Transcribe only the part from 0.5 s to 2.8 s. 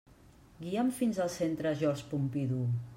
Guia'm fins al centre George Pompidou!